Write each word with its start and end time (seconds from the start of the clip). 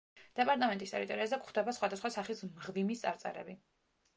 დეპარტამენტის 0.37 0.93
ტერიტორიაზე 0.95 1.39
გვხვდება 1.43 1.75
სხვადასხვა 1.81 2.13
სახის 2.17 2.43
მღვიმის 2.49 3.05
წარწერები. 3.05 3.59